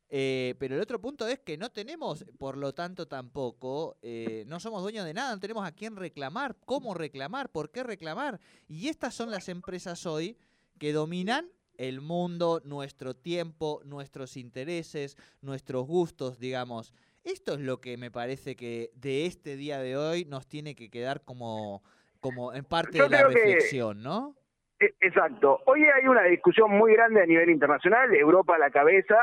Eh, 0.09 0.53
pero 0.59 0.75
el 0.75 0.81
otro 0.81 0.99
punto 0.99 1.25
es 1.25 1.39
que 1.39 1.57
no 1.57 1.71
tenemos, 1.71 2.25
por 2.37 2.57
lo 2.57 2.73
tanto, 2.73 3.07
tampoco, 3.07 3.97
eh, 4.01 4.43
no 4.47 4.59
somos 4.59 4.81
dueños 4.83 5.05
de 5.05 5.13
nada, 5.13 5.33
no 5.33 5.39
tenemos 5.39 5.65
a 5.65 5.71
quién 5.71 5.95
reclamar, 5.95 6.57
cómo 6.65 6.93
reclamar, 6.93 7.49
por 7.53 7.71
qué 7.71 7.83
reclamar. 7.83 8.41
Y 8.67 8.89
estas 8.89 9.13
son 9.13 9.31
las 9.31 9.47
empresas 9.47 10.05
hoy 10.05 10.37
que 10.77 10.91
dominan 10.91 11.49
el 11.77 12.01
mundo, 12.01 12.61
nuestro 12.65 13.15
tiempo, 13.15 13.81
nuestros 13.85 14.35
intereses, 14.35 15.15
nuestros 15.39 15.87
gustos, 15.87 16.37
digamos. 16.37 16.93
Esto 17.23 17.53
es 17.53 17.61
lo 17.61 17.79
que 17.79 17.95
me 17.95 18.11
parece 18.11 18.57
que 18.57 18.91
de 18.93 19.25
este 19.25 19.55
día 19.55 19.79
de 19.79 19.95
hoy 19.95 20.25
nos 20.25 20.47
tiene 20.47 20.75
que 20.75 20.89
quedar 20.89 21.23
como, 21.23 21.81
como 22.19 22.53
en 22.53 22.65
parte 22.65 23.01
de 23.01 23.07
la 23.07 23.23
reflexión, 23.23 24.03
¿no? 24.03 24.35
E, 24.79 24.93
exacto. 25.01 25.59
Hoy 25.65 25.83
hay 25.85 26.07
una 26.07 26.23
discusión 26.23 26.71
muy 26.71 26.93
grande 26.93 27.21
a 27.21 27.25
nivel 27.25 27.49
internacional, 27.49 28.13
Europa 28.13 28.55
a 28.55 28.59
la 28.59 28.69
cabeza, 28.69 29.17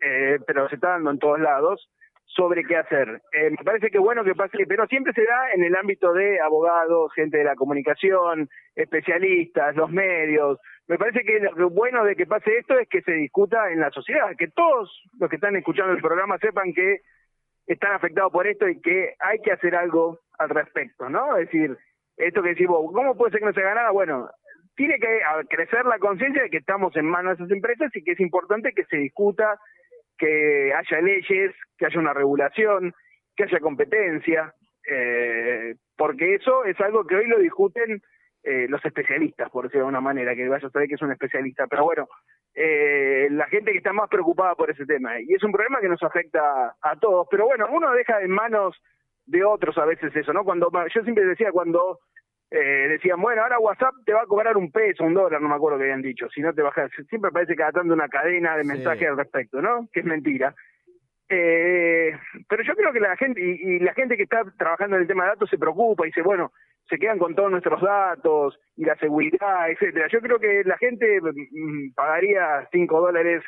eh, 0.00 0.38
pero 0.46 0.68
se 0.68 0.74
está 0.74 0.90
dando 0.90 1.10
en 1.10 1.18
todos 1.18 1.40
lados, 1.40 1.88
sobre 2.26 2.62
qué 2.64 2.76
hacer. 2.76 3.22
Eh, 3.32 3.50
me 3.50 3.64
parece 3.64 3.90
que 3.90 3.98
bueno 3.98 4.22
que 4.22 4.34
pase, 4.34 4.66
pero 4.68 4.86
siempre 4.86 5.12
se 5.14 5.24
da 5.24 5.52
en 5.54 5.64
el 5.64 5.74
ámbito 5.74 6.12
de 6.12 6.38
abogados, 6.40 7.12
gente 7.14 7.38
de 7.38 7.44
la 7.44 7.56
comunicación, 7.56 8.48
especialistas, 8.76 9.74
los 9.74 9.90
medios. 9.90 10.60
Me 10.86 10.98
parece 10.98 11.24
que 11.24 11.40
lo 11.56 11.70
bueno 11.70 12.04
de 12.04 12.14
que 12.14 12.26
pase 12.26 12.58
esto 12.58 12.78
es 12.78 12.88
que 12.88 13.02
se 13.02 13.12
discuta 13.12 13.70
en 13.72 13.80
la 13.80 13.90
sociedad, 13.90 14.36
que 14.38 14.48
todos 14.48 15.02
los 15.18 15.28
que 15.30 15.36
están 15.36 15.56
escuchando 15.56 15.92
el 15.92 16.02
programa 16.02 16.38
sepan 16.38 16.72
que 16.74 17.00
están 17.66 17.92
afectados 17.92 18.32
por 18.32 18.46
esto 18.46 18.68
y 18.68 18.80
que 18.80 19.14
hay 19.18 19.40
que 19.40 19.52
hacer 19.52 19.74
algo 19.74 20.20
al 20.38 20.50
respecto, 20.50 21.08
¿no? 21.08 21.36
Es 21.36 21.46
decir, 21.46 21.76
esto 22.16 22.42
que 22.42 22.50
decimos, 22.50 22.90
¿cómo 22.92 23.16
puede 23.16 23.32
ser 23.32 23.40
que 23.40 23.46
no 23.46 23.52
se 23.52 23.60
haga 23.60 23.74
nada? 23.74 23.90
Bueno, 23.90 24.30
tiene 24.78 25.00
que 25.00 25.20
crecer 25.48 25.84
la 25.86 25.98
conciencia 25.98 26.40
de 26.40 26.50
que 26.50 26.58
estamos 26.58 26.94
en 26.96 27.04
manos 27.04 27.36
de 27.36 27.44
esas 27.44 27.56
empresas 27.56 27.90
y 27.96 28.04
que 28.04 28.12
es 28.12 28.20
importante 28.20 28.72
que 28.72 28.84
se 28.84 28.96
discuta, 28.96 29.58
que 30.16 30.72
haya 30.72 31.00
leyes, 31.00 31.52
que 31.76 31.86
haya 31.86 31.98
una 31.98 32.14
regulación, 32.14 32.94
que 33.34 33.42
haya 33.42 33.58
competencia, 33.58 34.54
eh, 34.88 35.74
porque 35.96 36.36
eso 36.36 36.64
es 36.64 36.80
algo 36.80 37.04
que 37.04 37.16
hoy 37.16 37.26
lo 37.26 37.40
discuten 37.40 38.00
eh, 38.44 38.66
los 38.68 38.82
especialistas, 38.84 39.50
por 39.50 39.64
decirlo 39.64 39.80
de 39.80 39.88
alguna 39.88 40.00
manera, 40.00 40.36
que 40.36 40.48
vaya 40.48 40.68
a 40.68 40.70
saber 40.70 40.86
que 40.86 40.94
es 40.94 41.02
un 41.02 41.10
especialista, 41.10 41.66
pero 41.66 41.82
bueno, 41.82 42.06
eh, 42.54 43.26
la 43.32 43.46
gente 43.48 43.72
que 43.72 43.78
está 43.78 43.92
más 43.92 44.08
preocupada 44.08 44.54
por 44.54 44.70
ese 44.70 44.86
tema, 44.86 45.20
y 45.20 45.34
es 45.34 45.42
un 45.42 45.50
problema 45.50 45.80
que 45.80 45.88
nos 45.88 46.04
afecta 46.04 46.76
a 46.80 46.96
todos, 47.00 47.26
pero 47.28 47.46
bueno, 47.46 47.66
uno 47.72 47.90
deja 47.90 48.22
en 48.22 48.30
manos 48.30 48.80
de 49.26 49.42
otros 49.42 49.76
a 49.76 49.86
veces 49.86 50.14
eso, 50.14 50.32
¿no? 50.32 50.44
Cuando 50.44 50.70
yo 50.94 51.02
siempre 51.02 51.24
decía 51.24 51.50
cuando 51.50 51.98
eh, 52.50 52.88
decían, 52.88 53.20
bueno, 53.20 53.42
ahora 53.42 53.58
WhatsApp 53.58 53.94
te 54.06 54.14
va 54.14 54.22
a 54.22 54.26
cobrar 54.26 54.56
un 54.56 54.72
peso, 54.72 55.04
un 55.04 55.14
dólar, 55.14 55.40
no 55.40 55.48
me 55.48 55.54
acuerdo 55.54 55.78
que 55.78 55.84
habían 55.84 56.02
dicho, 56.02 56.28
si 56.30 56.40
no 56.40 56.54
te 56.54 56.62
bajas, 56.62 56.90
siempre 57.08 57.30
parece 57.30 57.54
que 57.54 57.62
tanto 57.62 57.92
una 57.92 58.08
cadena 58.08 58.56
de 58.56 58.64
mensajes 58.64 59.08
al 59.08 59.18
respecto, 59.18 59.60
¿no? 59.60 59.88
Que 59.92 60.00
es 60.00 60.06
mentira. 60.06 60.54
Eh, 61.28 62.12
pero 62.48 62.62
yo 62.62 62.74
creo 62.74 62.92
que 62.92 63.00
la 63.00 63.16
gente, 63.16 63.40
y, 63.40 63.78
la 63.80 63.92
gente 63.92 64.16
que 64.16 64.22
está 64.22 64.44
trabajando 64.56 64.96
en 64.96 65.02
el 65.02 65.08
tema 65.08 65.24
de 65.24 65.30
datos 65.30 65.50
se 65.50 65.58
preocupa 65.58 66.04
y 66.04 66.08
dice, 66.08 66.22
bueno, 66.22 66.52
se 66.88 66.98
quedan 66.98 67.18
con 67.18 67.34
todos 67.34 67.50
nuestros 67.50 67.82
datos 67.82 68.58
y 68.76 68.84
la 68.86 68.96
seguridad, 68.96 69.70
etcétera. 69.70 70.08
Yo 70.10 70.20
creo 70.20 70.38
que 70.38 70.62
la 70.64 70.78
gente 70.78 71.20
mm, 71.20 71.92
pagaría 71.94 72.66
5 72.72 73.00
dólares 73.00 73.42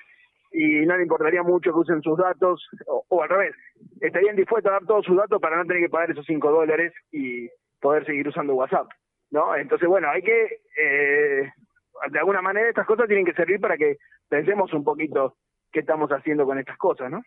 y 0.52 0.84
no 0.84 0.96
le 0.96 1.04
importaría 1.04 1.42
mucho 1.42 1.72
que 1.72 1.78
usen 1.78 2.02
sus 2.02 2.18
datos, 2.18 2.68
o, 2.86 3.22
al 3.22 3.28
revés, 3.30 3.54
estarían 4.00 4.36
dispuestos 4.36 4.70
a 4.70 4.74
dar 4.74 4.84
todos 4.84 5.06
sus 5.06 5.16
datos 5.16 5.40
para 5.40 5.56
no 5.56 5.64
tener 5.64 5.84
que 5.84 5.88
pagar 5.88 6.10
esos 6.10 6.26
5 6.26 6.50
dólares 6.50 6.92
y 7.12 7.48
poder 7.80 8.04
seguir 8.06 8.28
usando 8.28 8.54
WhatsApp, 8.54 8.88
¿no? 9.30 9.56
Entonces, 9.56 9.88
bueno, 9.88 10.08
hay 10.10 10.22
que, 10.22 10.60
eh, 10.76 11.52
de 12.10 12.18
alguna 12.18 12.42
manera 12.42 12.68
estas 12.68 12.86
cosas 12.86 13.06
tienen 13.06 13.24
que 13.24 13.34
servir 13.34 13.60
para 13.60 13.76
que 13.76 13.98
pensemos 14.28 14.72
un 14.72 14.84
poquito 14.84 15.36
qué 15.72 15.80
estamos 15.80 16.10
haciendo 16.10 16.44
con 16.44 16.58
estas 16.58 16.76
cosas, 16.76 17.10
¿no? 17.10 17.22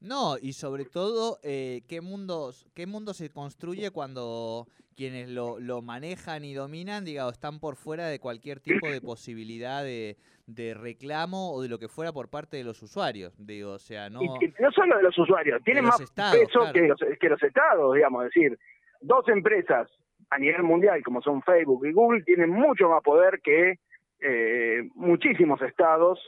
No, 0.00 0.36
y 0.40 0.54
sobre 0.54 0.84
todo, 0.84 1.38
eh, 1.44 1.82
¿qué, 1.88 2.00
mundos, 2.00 2.66
¿qué 2.74 2.86
mundo 2.86 3.14
se 3.14 3.30
construye 3.30 3.92
cuando 3.92 4.66
quienes 4.96 5.28
lo, 5.28 5.60
lo 5.60 5.80
manejan 5.80 6.44
y 6.44 6.54
dominan, 6.54 7.04
digamos, 7.04 7.34
están 7.34 7.60
por 7.60 7.76
fuera 7.76 8.08
de 8.08 8.18
cualquier 8.18 8.58
tipo 8.58 8.88
de 8.88 9.00
posibilidad 9.00 9.84
de, 9.84 10.16
de 10.46 10.74
reclamo 10.74 11.52
o 11.52 11.62
de 11.62 11.68
lo 11.68 11.78
que 11.78 11.86
fuera 11.86 12.12
por 12.12 12.28
parte 12.28 12.56
de 12.56 12.64
los 12.64 12.82
usuarios? 12.82 13.32
Digo, 13.38 13.72
o 13.72 13.78
sea, 13.78 14.10
no... 14.10 14.20
no 14.20 14.72
solo 14.72 14.96
de 14.96 15.02
los 15.04 15.16
usuarios, 15.16 15.62
tienen 15.62 15.84
más 15.84 16.00
peso 16.00 16.72
que, 16.72 16.88
los, 16.88 16.98
que 17.20 17.28
los 17.28 17.42
estados, 17.42 17.94
digamos, 17.94 18.24
es 18.24 18.32
decir, 18.34 18.58
dos 19.02 19.28
empresas 19.28 19.88
a 20.30 20.38
nivel 20.38 20.62
mundial 20.62 21.02
como 21.02 21.20
son 21.20 21.42
Facebook 21.42 21.86
y 21.86 21.92
Google 21.92 22.22
tienen 22.22 22.50
mucho 22.50 22.88
más 22.88 23.02
poder 23.02 23.40
que 23.42 23.78
eh, 24.20 24.82
muchísimos 24.94 25.60
estados 25.62 26.18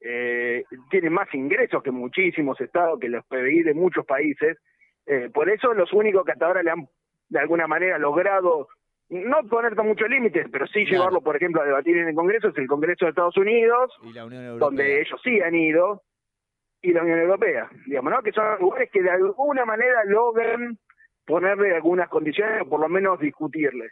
eh, 0.00 0.64
tienen 0.90 1.12
más 1.12 1.32
ingresos 1.34 1.82
que 1.82 1.90
muchísimos 1.90 2.60
estados, 2.60 3.00
que 3.00 3.08
los 3.08 3.24
PBI 3.26 3.62
de 3.64 3.74
muchos 3.74 4.06
países. 4.06 4.58
Eh, 5.06 5.30
por 5.32 5.48
eso 5.48 5.74
los 5.74 5.92
únicos 5.92 6.24
que 6.24 6.32
hasta 6.32 6.46
ahora 6.46 6.62
le 6.62 6.70
han, 6.70 6.88
de 7.28 7.38
alguna 7.38 7.66
manera, 7.66 7.98
logrado 7.98 8.68
no 9.10 9.42
poner 9.48 9.74
muchos 9.76 10.08
límites, 10.08 10.46
pero 10.52 10.66
sí 10.66 10.84
llevarlo, 10.84 11.22
por 11.22 11.34
ejemplo, 11.34 11.62
a 11.62 11.64
debatir 11.64 11.96
en 11.96 12.08
el 12.08 12.14
Congreso, 12.14 12.48
es 12.48 12.58
el 12.58 12.68
Congreso 12.68 13.06
de 13.06 13.10
Estados 13.10 13.36
Unidos, 13.38 13.90
donde 14.58 15.00
ellos 15.00 15.18
sí 15.24 15.40
han 15.40 15.54
ido, 15.54 16.02
y 16.82 16.92
la 16.92 17.02
Unión 17.02 17.18
Europea, 17.18 17.70
digamos, 17.86 18.12
¿no? 18.12 18.22
Que 18.22 18.32
son 18.32 18.44
lugares 18.60 18.90
que 18.92 19.02
de 19.02 19.10
alguna 19.10 19.64
manera 19.64 20.04
logran 20.04 20.78
ponerle 21.28 21.74
algunas 21.74 22.08
condiciones 22.08 22.62
o 22.62 22.68
por 22.68 22.80
lo 22.80 22.88
menos 22.88 23.20
discutirle. 23.20 23.90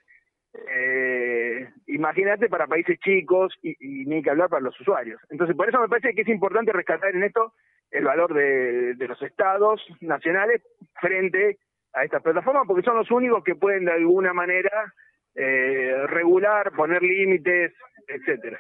Eh, 0.55 1.69
imagínate 1.88 2.49
para 2.49 2.66
países 2.66 2.99
chicos 2.99 3.55
y, 3.62 3.76
ni 4.07 4.23
que 4.23 4.31
hablar 4.31 4.49
para 4.49 4.62
los 4.62 4.81
usuarios. 4.81 5.21
Entonces, 5.28 5.55
por 5.55 5.69
eso 5.69 5.78
me 5.78 5.88
parece 5.88 6.14
que 6.14 6.23
es 6.23 6.28
importante 6.28 6.73
rescatar 6.73 7.14
en 7.14 7.23
esto 7.23 7.52
el 7.90 8.05
valor 8.05 8.33
de, 8.33 8.97
los 9.07 9.21
estados 9.21 9.85
nacionales 10.00 10.62
frente 10.99 11.59
a 11.93 12.05
estas 12.05 12.23
plataformas, 12.23 12.64
porque 12.66 12.83
son 12.83 12.97
los 12.97 13.11
únicos 13.11 13.45
que 13.45 13.55
pueden 13.55 13.85
de 13.85 13.93
alguna 13.93 14.33
manera 14.33 14.95
eh, 15.35 16.07
regular, 16.07 16.73
poner 16.73 17.02
límites, 17.02 17.75
etcétera. 18.09 18.59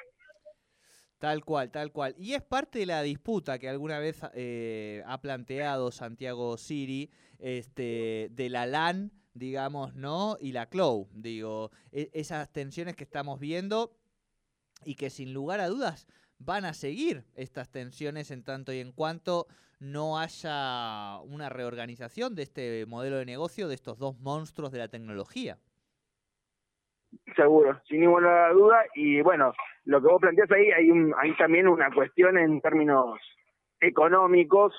Tal 1.18 1.44
cual, 1.44 1.70
tal 1.70 1.92
cual. 1.92 2.14
Y 2.18 2.34
es 2.34 2.42
parte 2.42 2.80
de 2.80 2.86
la 2.86 3.02
disputa 3.02 3.58
que 3.58 3.68
alguna 3.68 3.98
vez 3.98 4.20
eh, 4.34 5.02
ha 5.06 5.20
planteado 5.20 5.90
Santiago 5.90 6.58
Siri, 6.58 7.10
este, 7.38 8.28
de 8.32 8.50
la 8.50 8.66
LAN 8.66 9.12
digamos, 9.36 9.94
¿no? 9.94 10.36
Y 10.40 10.52
la 10.52 10.66
CLOW, 10.68 11.08
digo, 11.12 11.70
e, 11.92 12.10
esas 12.14 12.50
tensiones 12.52 12.96
que 12.96 13.04
estamos 13.04 13.38
viendo 13.38 13.96
y 14.84 14.94
que 14.94 15.10
sin 15.10 15.32
lugar 15.32 15.60
a 15.60 15.68
dudas 15.68 16.06
van 16.38 16.64
a 16.64 16.74
seguir 16.74 17.24
estas 17.34 17.70
tensiones 17.70 18.30
en 18.30 18.42
tanto 18.42 18.72
y 18.72 18.80
en 18.80 18.92
cuanto 18.92 19.46
no 19.78 20.18
haya 20.18 21.20
una 21.20 21.48
reorganización 21.48 22.34
de 22.34 22.42
este 22.44 22.86
modelo 22.86 23.18
de 23.18 23.26
negocio 23.26 23.68
de 23.68 23.74
estos 23.74 23.98
dos 23.98 24.18
monstruos 24.18 24.72
de 24.72 24.78
la 24.78 24.88
tecnología. 24.88 25.58
Seguro, 27.34 27.80
sin 27.88 28.00
ninguna 28.00 28.48
duda. 28.50 28.84
Y 28.94 29.20
bueno, 29.20 29.52
lo 29.84 30.00
que 30.00 30.06
vos 30.08 30.20
planteás 30.20 30.50
ahí, 30.52 30.70
hay, 30.70 30.90
un, 30.90 31.14
hay 31.18 31.34
también 31.36 31.68
una 31.68 31.90
cuestión 31.90 32.38
en 32.38 32.60
términos 32.60 33.18
económicos 33.80 34.74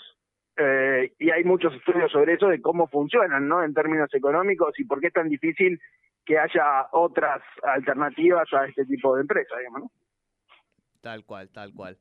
eh, 0.57 1.13
y 1.19 1.29
hay 1.29 1.43
muchos 1.43 1.73
estudios 1.73 2.11
sobre 2.11 2.33
eso 2.33 2.47
de 2.47 2.61
cómo 2.61 2.87
funcionan, 2.87 3.47
¿no? 3.47 3.63
En 3.63 3.73
términos 3.73 4.09
económicos 4.13 4.79
y 4.79 4.85
por 4.85 4.99
qué 4.99 5.07
es 5.07 5.13
tan 5.13 5.29
difícil 5.29 5.79
que 6.25 6.37
haya 6.37 6.87
otras 6.91 7.41
alternativas 7.63 8.51
a 8.53 8.65
este 8.65 8.85
tipo 8.85 9.15
de 9.15 9.21
empresas, 9.21 9.57
digamos, 9.59 9.81
¿no? 9.81 9.91
Tal 11.01 11.23
cual, 11.25 11.49
tal 11.49 11.73
cual. 11.73 11.97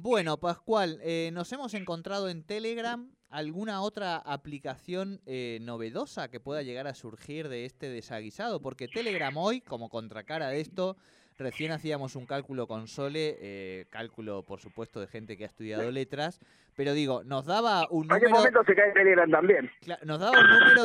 Bueno, 0.00 0.38
Pascual, 0.38 1.00
eh, 1.02 1.30
nos 1.32 1.52
hemos 1.52 1.74
encontrado 1.74 2.28
en 2.28 2.44
Telegram 2.44 3.10
alguna 3.30 3.82
otra 3.82 4.16
aplicación 4.16 5.20
eh, 5.26 5.58
novedosa 5.60 6.30
que 6.30 6.38
pueda 6.38 6.62
llegar 6.62 6.86
a 6.86 6.94
surgir 6.94 7.48
de 7.48 7.64
este 7.64 7.88
desaguisado, 7.88 8.62
porque 8.62 8.86
Telegram 8.86 9.36
hoy, 9.36 9.60
como 9.60 9.88
contracara 9.88 10.50
de 10.50 10.60
esto, 10.60 10.96
Recién 11.40 11.70
hacíamos 11.70 12.16
un 12.16 12.26
cálculo 12.26 12.66
con 12.66 12.88
Sole, 12.88 13.38
eh, 13.40 13.86
cálculo 13.90 14.42
por 14.42 14.58
supuesto 14.58 15.00
de 15.00 15.06
gente 15.06 15.36
que 15.36 15.44
ha 15.44 15.46
estudiado 15.46 15.88
letras, 15.92 16.40
pero 16.74 16.94
digo, 16.94 17.22
nos 17.22 17.46
daba 17.46 17.86
un 17.90 18.08
número... 18.08 18.16
¿A 18.16 18.20
qué 18.20 18.28
momento 18.28 18.64
se 18.64 18.74
cae 18.74 18.92
Telegram 18.92 19.30
también? 19.30 19.70
Nos 20.04 20.18
daba 20.18 20.36
un 20.36 20.48
número 20.48 20.82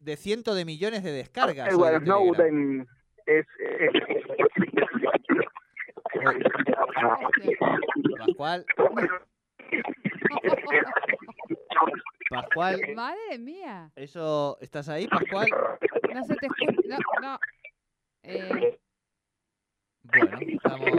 de, 0.00 0.16
cientos 0.18 0.54
de 0.54 0.66
millones 0.66 1.02
de 1.02 1.12
descargas. 1.12 1.68
El 1.68 1.78
es... 3.26 3.46
Pascual. 8.26 8.66
Pascual. 12.30 12.80
Madre 12.94 13.38
mía. 13.38 13.90
Eso, 13.96 14.58
¿estás 14.60 14.88
ahí, 14.88 15.06
Pascual? 15.06 15.48
No 16.14 16.24
se 16.24 16.36
te 16.36 16.46
escucha. 16.46 16.98
No, 16.98 17.20
no. 17.20 17.38
Eh, 18.22 18.78
bueno, 20.02 20.38
estamos... 20.40 20.90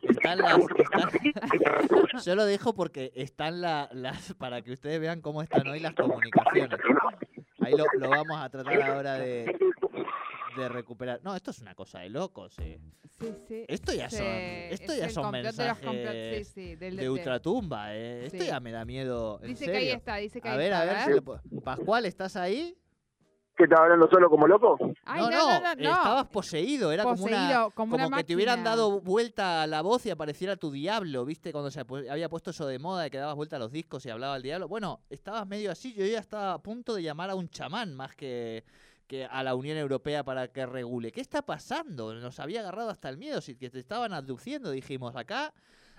Están 0.00 0.38
las, 0.38 2.24
yo 2.24 2.34
lo 2.34 2.44
dejo 2.46 2.74
porque 2.74 3.12
están 3.14 3.60
las, 3.60 4.32
para 4.38 4.62
que 4.62 4.72
ustedes 4.72 5.00
vean 5.00 5.20
cómo 5.20 5.42
están 5.42 5.66
hoy 5.66 5.80
las 5.80 5.94
comunicaciones. 5.94 6.78
Ahí 7.60 7.74
lo, 7.76 7.84
lo 7.98 8.08
vamos 8.08 8.40
a 8.40 8.48
tratar 8.48 8.80
ahora 8.82 9.14
de, 9.14 9.58
de 10.62 10.68
recuperar. 10.68 11.20
No, 11.22 11.34
esto 11.34 11.50
es 11.50 11.60
una 11.60 11.74
cosa 11.74 12.00
de 12.00 12.10
locos, 12.10 12.58
eh. 12.58 12.80
Sí, 13.18 13.34
sí. 13.46 13.64
Esto 13.68 13.92
ya 13.92 14.10
son, 14.10 14.26
esto 14.26 14.94
ya 14.94 15.08
son 15.08 15.30
mensajes 15.30 16.54
de, 16.54 17.10
ultratumba, 17.10 17.94
eh. 17.94 18.26
Esto 18.26 18.44
ya 18.44 18.60
me 18.60 18.72
da 18.72 18.84
miedo. 18.84 19.38
dice 19.38 19.66
que 19.66 19.76
ahí 19.76 19.90
está, 19.90 20.16
dice 20.16 20.40
que 20.40 20.48
a 20.48 20.52
ahí 20.52 20.58
ver, 20.58 20.72
está. 20.72 21.04
A 21.04 21.08
ver, 21.08 21.22
Pascual, 21.62 22.06
¿estás 22.06 22.36
ahí? 22.36 22.76
¿Que 23.58 23.64
estaba 23.64 23.86
hablando 23.86 24.08
solo 24.08 24.30
como 24.30 24.46
loco? 24.46 24.76
no, 24.78 25.30
no, 25.30 25.72
estabas 25.74 26.28
poseído, 26.28 26.92
era 26.92 27.02
como 27.02 27.24
una 27.24 27.68
como, 27.74 28.10
que 28.10 28.22
te 28.22 28.36
hubieran 28.36 28.62
dado 28.62 29.00
vuelta 29.00 29.62
a 29.62 29.66
la 29.66 29.82
voz 29.82 30.06
y 30.06 30.10
apareciera 30.10 30.54
tu 30.54 30.70
diablo, 30.70 31.24
¿viste? 31.24 31.50
Cuando 31.50 31.68
se 31.72 31.80
había 31.80 32.28
puesto 32.28 32.50
eso 32.50 32.68
de 32.68 32.78
moda 32.78 33.02
de 33.02 33.10
que 33.10 33.18
dabas 33.18 33.34
vuelta 33.34 33.56
a 33.56 33.58
los 33.58 33.72
discos 33.72 34.06
y 34.06 34.10
hablaba 34.10 34.36
el 34.36 34.42
diablo. 34.42 34.68
Bueno, 34.68 35.00
estabas 35.10 35.44
medio 35.48 35.72
así, 35.72 35.92
yo 35.92 36.06
ya 36.06 36.20
estaba 36.20 36.52
a 36.52 36.62
punto 36.62 36.94
de 36.94 37.02
llamar 37.02 37.30
a 37.30 37.34
un 37.34 37.48
chamán 37.48 37.96
más 37.96 38.14
que, 38.14 38.62
que 39.08 39.24
a 39.24 39.42
la 39.42 39.54
Unión 39.54 39.78
Europea 39.78 40.22
para 40.22 40.48
que 40.48 40.66
regule. 40.66 41.10
¿Qué 41.10 41.20
está 41.20 41.42
pasando? 41.42 42.14
Nos 42.14 42.38
había 42.38 42.60
agarrado 42.60 42.90
hasta 42.90 43.08
el 43.08 43.16
miedo, 43.16 43.40
si 43.40 43.56
que 43.56 43.70
te 43.70 43.80
estaban 43.80 44.12
abduciendo, 44.12 44.70
dijimos, 44.70 45.16
acá 45.16 45.52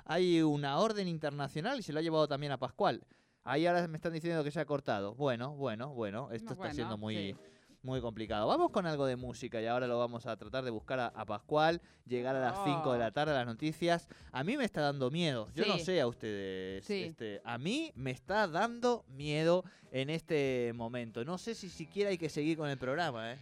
hay 0.05 0.41
una 0.41 0.77
orden 0.77 1.07
internacional 1.07 1.79
y 1.79 1.83
se 1.83 1.91
lo 1.91 1.99
ha 1.99 2.01
llevado 2.03 2.27
también 2.27 2.51
a 2.51 2.57
Pascual. 2.57 3.03
Ahí 3.43 3.65
ahora 3.65 3.87
me 3.87 3.97
están 3.97 4.13
diciendo 4.13 4.43
que 4.43 4.51
se 4.51 4.59
ha 4.59 4.65
cortado. 4.65 5.15
Bueno, 5.15 5.55
bueno, 5.55 5.89
bueno, 5.93 6.29
esto 6.31 6.53
está 6.53 6.71
siendo 6.71 6.97
muy, 6.97 7.35
muy 7.83 8.01
complicado. 8.01 8.47
Vamos 8.47 8.71
con 8.71 8.85
algo 8.85 9.05
de 9.05 9.15
música 9.15 9.61
y 9.61 9.67
ahora 9.67 9.87
lo 9.87 9.97
vamos 9.97 10.25
a 10.25 10.35
tratar 10.35 10.63
de 10.63 10.71
buscar 10.71 10.99
a, 10.99 11.25
Pascual, 11.25 11.81
llegar 12.05 12.35
a 12.35 12.39
las 12.39 12.63
5 12.63 12.93
de 12.93 12.99
la 12.99 13.11
tarde 13.11 13.31
a 13.33 13.35
las 13.35 13.45
noticias. 13.45 14.07
A 14.31 14.43
mí 14.43 14.57
me 14.57 14.65
está 14.65 14.81
dando 14.81 15.11
miedo. 15.11 15.49
Yo 15.55 15.65
no 15.65 15.77
sé 15.77 16.01
a 16.01 16.07
ustedes. 16.07 16.89
Este, 16.89 17.41
a 17.43 17.57
mí 17.57 17.91
me 17.95 18.11
está 18.11 18.47
dando 18.47 19.05
miedo 19.09 19.63
en 19.91 20.09
este 20.09 20.71
momento. 20.75 21.23
No 21.23 21.37
sé 21.37 21.55
si 21.55 21.69
siquiera 21.69 22.09
hay 22.09 22.17
que 22.17 22.29
seguir 22.29 22.57
con 22.57 22.69
el 22.69 22.77
programa, 22.77 23.33
¿eh? 23.33 23.37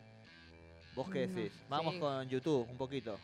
¿Vos 0.96 1.10
qué 1.10 1.28
decís? 1.28 1.52
Vamos 1.70 1.96
con 1.96 2.28
YouTube 2.28 2.68
un 2.70 2.78
poquito. 2.78 3.18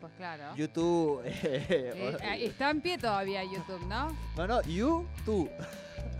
Pues 0.00 0.12
claro. 0.16 0.54
YouTube. 0.56 1.22
Eh, 1.42 2.44
está 2.44 2.70
en 2.70 2.80
pie 2.80 2.98
todavía 2.98 3.42
YouTube, 3.44 3.84
¿no? 3.86 4.16
No, 4.36 4.46
no, 4.46 4.62
YouTube. 4.62 5.50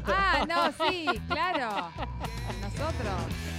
Ah, 0.07 0.45
no, 0.49 0.73
sí, 0.89 1.07
claro. 1.29 1.91
Nosotros. 2.61 3.56